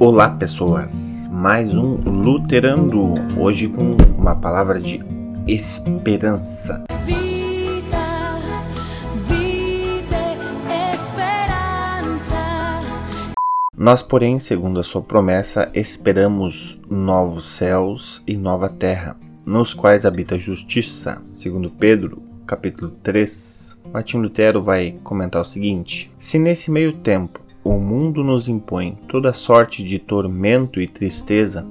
Olá, 0.00 0.28
pessoas! 0.28 1.28
Mais 1.28 1.74
um 1.74 1.96
Luterando, 1.96 3.14
hoje 3.36 3.66
com 3.66 3.96
uma 4.16 4.36
palavra 4.36 4.80
de 4.80 5.00
esperança. 5.44 6.84
Vida, 7.04 8.36
vida, 9.26 10.16
esperança. 10.94 12.36
Nós, 13.76 14.00
porém, 14.00 14.38
segundo 14.38 14.78
a 14.78 14.84
sua 14.84 15.02
promessa, 15.02 15.68
esperamos 15.74 16.80
novos 16.88 17.46
céus 17.46 18.22
e 18.24 18.36
nova 18.36 18.68
terra, 18.68 19.16
nos 19.44 19.74
quais 19.74 20.06
habita 20.06 20.36
a 20.36 20.38
justiça. 20.38 21.20
Segundo 21.34 21.70
Pedro, 21.70 22.22
capítulo 22.46 22.92
3, 23.02 23.80
Martim 23.92 24.18
Lutero 24.18 24.62
vai 24.62 24.92
comentar 25.02 25.42
o 25.42 25.44
seguinte: 25.44 26.08
Se 26.20 26.38
nesse 26.38 26.70
meio 26.70 26.92
tempo 26.92 27.47
o 27.64 27.72
mundo 27.72 28.22
nos 28.22 28.48
impõe 28.48 28.96
toda 29.08 29.32
sorte 29.32 29.82
de 29.82 29.98
tormento 29.98 30.80
e 30.80 30.86
tristeza 30.86 31.66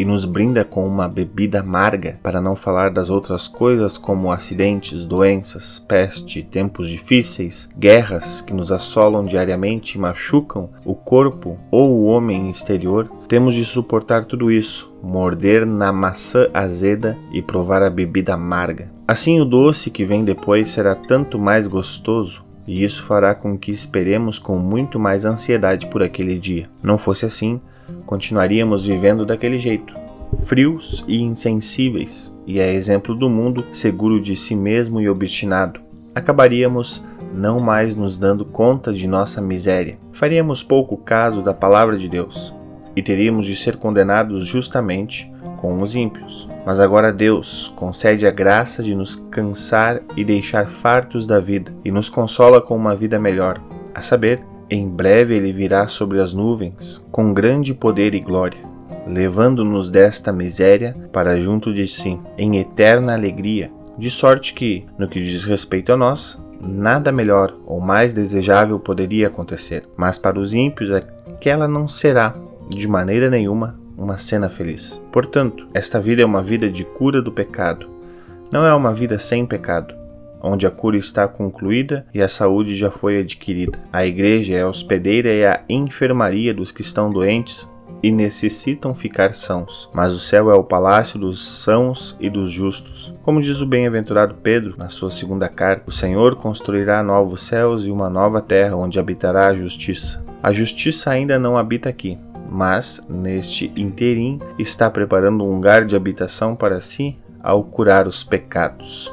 e 0.00 0.04
nos 0.04 0.24
brinda 0.24 0.64
com 0.64 0.86
uma 0.86 1.06
bebida 1.06 1.60
amarga, 1.60 2.18
para 2.22 2.40
não 2.40 2.56
falar 2.56 2.90
das 2.90 3.10
outras 3.10 3.46
coisas 3.46 3.98
como 3.98 4.32
acidentes, 4.32 5.04
doenças, 5.04 5.78
peste, 5.78 6.42
tempos 6.42 6.88
difíceis, 6.88 7.68
guerras 7.76 8.40
que 8.40 8.54
nos 8.54 8.72
assolam 8.72 9.24
diariamente 9.24 9.98
e 9.98 10.00
machucam 10.00 10.70
o 10.86 10.94
corpo 10.94 11.58
ou 11.70 11.90
o 11.90 12.04
homem 12.04 12.48
exterior, 12.48 13.10
temos 13.28 13.54
de 13.54 13.64
suportar 13.64 14.24
tudo 14.24 14.50
isso, 14.50 14.90
morder 15.02 15.66
na 15.66 15.92
maçã 15.92 16.48
azeda 16.54 17.16
e 17.30 17.42
provar 17.42 17.82
a 17.82 17.90
bebida 17.90 18.32
amarga. 18.32 18.90
Assim, 19.06 19.38
o 19.38 19.44
doce 19.44 19.90
que 19.90 20.04
vem 20.04 20.24
depois 20.24 20.70
será 20.70 20.94
tanto 20.94 21.38
mais 21.38 21.66
gostoso 21.66 22.48
e 22.66 22.84
isso 22.84 23.02
fará 23.04 23.34
com 23.34 23.58
que 23.58 23.70
esperemos 23.70 24.38
com 24.38 24.58
muito 24.58 24.98
mais 24.98 25.24
ansiedade 25.24 25.86
por 25.86 26.02
aquele 26.02 26.38
dia. 26.38 26.66
Não 26.82 26.98
fosse 26.98 27.26
assim, 27.26 27.60
continuaríamos 28.06 28.84
vivendo 28.84 29.24
daquele 29.24 29.58
jeito, 29.58 29.94
frios 30.44 31.04
e 31.08 31.20
insensíveis, 31.20 32.36
e 32.46 32.60
é 32.60 32.72
exemplo 32.72 33.14
do 33.14 33.28
mundo 33.28 33.64
seguro 33.72 34.20
de 34.20 34.36
si 34.36 34.54
mesmo 34.54 35.00
e 35.00 35.08
obstinado. 35.08 35.80
Acabaríamos 36.14 37.02
não 37.34 37.60
mais 37.60 37.94
nos 37.94 38.18
dando 38.18 38.44
conta 38.44 38.92
de 38.92 39.06
nossa 39.06 39.40
miséria. 39.40 39.98
Faríamos 40.12 40.62
pouco 40.62 40.96
caso 40.96 41.42
da 41.42 41.54
palavra 41.54 41.96
de 41.96 42.08
Deus 42.08 42.54
e 42.96 43.02
teríamos 43.02 43.46
de 43.46 43.54
ser 43.54 43.76
condenados 43.76 44.46
justamente 44.46 45.30
com 45.60 45.80
os 45.80 45.94
ímpios. 45.94 46.48
Mas 46.64 46.80
agora 46.80 47.12
Deus 47.12 47.72
concede 47.76 48.26
a 48.26 48.30
graça 48.30 48.82
de 48.82 48.94
nos 48.94 49.16
cansar 49.16 50.00
e 50.16 50.24
deixar 50.24 50.68
fartos 50.68 51.26
da 51.26 51.40
vida, 51.40 51.72
e 51.84 51.90
nos 51.90 52.08
consola 52.08 52.60
com 52.60 52.76
uma 52.76 52.94
vida 52.96 53.18
melhor, 53.18 53.60
a 53.94 54.02
saber, 54.02 54.42
em 54.68 54.88
breve 54.88 55.36
ele 55.36 55.52
virá 55.52 55.86
sobre 55.88 56.20
as 56.20 56.32
nuvens 56.32 57.04
com 57.10 57.34
grande 57.34 57.74
poder 57.74 58.14
e 58.14 58.20
glória, 58.20 58.60
levando-nos 59.06 59.90
desta 59.90 60.32
miséria 60.32 60.96
para 61.12 61.40
junto 61.40 61.74
de 61.74 61.86
si, 61.86 62.18
em 62.38 62.58
eterna 62.58 63.14
alegria, 63.14 63.70
de 63.98 64.08
sorte 64.08 64.54
que, 64.54 64.86
no 64.96 65.08
que 65.08 65.20
diz 65.20 65.44
respeito 65.44 65.92
a 65.92 65.96
nós, 65.96 66.40
nada 66.60 67.10
melhor 67.10 67.56
ou 67.66 67.80
mais 67.80 68.14
desejável 68.14 68.78
poderia 68.78 69.26
acontecer. 69.26 69.88
Mas 69.96 70.18
para 70.18 70.38
os 70.38 70.52
ímpios 70.54 70.90
aquela 70.90 71.66
não 71.66 71.88
será, 71.88 72.34
de 72.68 72.86
maneira 72.86 73.28
nenhuma, 73.28 73.79
uma 74.00 74.16
cena 74.16 74.48
feliz. 74.48 75.00
Portanto, 75.12 75.68
esta 75.74 76.00
vida 76.00 76.22
é 76.22 76.24
uma 76.24 76.42
vida 76.42 76.70
de 76.70 76.84
cura 76.84 77.20
do 77.20 77.30
pecado. 77.30 77.88
Não 78.50 78.64
é 78.64 78.74
uma 78.74 78.94
vida 78.94 79.18
sem 79.18 79.44
pecado, 79.44 79.94
onde 80.42 80.66
a 80.66 80.70
cura 80.70 80.96
está 80.96 81.28
concluída 81.28 82.06
e 82.12 82.22
a 82.22 82.28
saúde 82.28 82.74
já 82.74 82.90
foi 82.90 83.20
adquirida. 83.20 83.78
A 83.92 84.06
igreja 84.06 84.54
é 84.54 84.62
a 84.62 84.68
hospedeira 84.68 85.28
e 85.28 85.44
a 85.44 85.62
enfermaria 85.68 86.54
dos 86.54 86.72
que 86.72 86.80
estão 86.80 87.10
doentes 87.10 87.70
e 88.02 88.10
necessitam 88.10 88.94
ficar 88.94 89.34
sãos, 89.34 89.90
mas 89.92 90.14
o 90.14 90.18
céu 90.18 90.50
é 90.50 90.54
o 90.54 90.64
palácio 90.64 91.18
dos 91.18 91.46
sãos 91.62 92.16
e 92.18 92.30
dos 92.30 92.50
justos. 92.50 93.14
Como 93.22 93.42
diz 93.42 93.60
o 93.60 93.66
bem-aventurado 93.66 94.36
Pedro 94.42 94.74
na 94.78 94.88
sua 94.88 95.10
segunda 95.10 95.48
carta, 95.48 95.84
o 95.88 95.92
Senhor 95.92 96.36
construirá 96.36 97.02
novos 97.02 97.42
céus 97.42 97.84
e 97.84 97.90
uma 97.90 98.08
nova 98.08 98.40
terra 98.40 98.76
onde 98.76 98.98
habitará 98.98 99.48
a 99.48 99.54
justiça. 99.54 100.24
A 100.42 100.50
justiça 100.52 101.10
ainda 101.10 101.38
não 101.38 101.58
habita 101.58 101.90
aqui, 101.90 102.18
mas 102.50 103.00
neste 103.08 103.72
interim 103.76 104.40
está 104.58 104.90
preparando 104.90 105.44
um 105.44 105.54
lugar 105.54 105.84
de 105.84 105.94
habitação 105.94 106.56
para 106.56 106.80
si 106.80 107.16
ao 107.42 107.62
curar 107.62 108.08
os 108.08 108.24
pecados. 108.24 109.12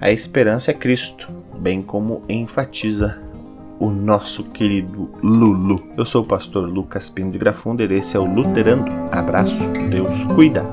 A 0.00 0.10
esperança 0.10 0.70
é 0.70 0.74
Cristo, 0.74 1.28
bem 1.58 1.80
como 1.80 2.22
enfatiza 2.28 3.18
o 3.78 3.90
nosso 3.90 4.44
querido 4.44 5.10
Lulu. 5.22 5.82
Eu 5.96 6.04
sou 6.04 6.22
o 6.22 6.26
pastor 6.26 6.68
Lucas 6.68 7.08
Pires 7.08 7.36
Grafunder, 7.36 7.90
esse 7.90 8.16
é 8.16 8.20
o 8.20 8.24
Luterando. 8.24 8.92
Abraço, 9.10 9.68
Deus 9.90 10.22
cuida. 10.24 10.64